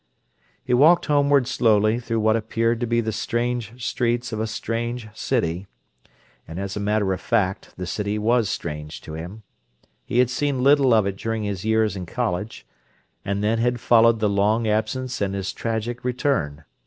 [0.63, 5.07] He walked homeward slowly through what appeared to be the strange streets of a strange
[5.13, 5.67] city;
[6.47, 9.43] and, as a matter of fact, the city was strange to him.
[10.03, 12.65] He had seen little of it during his years in college,
[13.23, 16.63] and then had followed the long absence and his tragic return.